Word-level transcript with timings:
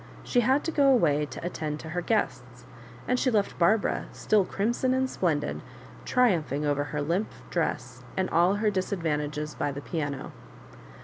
'* 0.17 0.23
She 0.23 0.39
had 0.39 0.63
to 0.63 0.71
go 0.71 0.87
away 0.89 1.27
to 1.27 1.45
attend 1.45 1.79
to 1.81 1.89
her 1.89 2.01
guests, 2.01 2.65
and 3.07 3.19
she 3.19 3.29
left 3.29 3.59
Barbara 3.59 4.07
still 4.11 4.45
crimson 4.45 4.95
and 4.95 5.07
splendid^ 5.07 5.61
triumph 6.05 6.51
ing 6.51 6.65
over 6.65 6.85
her 6.85 7.03
limp 7.03 7.29
dress 7.51 8.03
and 8.17 8.27
aU 8.31 8.55
her 8.55 8.71
disadvantages 8.71 9.53
by 9.53 9.71
the 9.71 9.81
piano. 9.81 10.31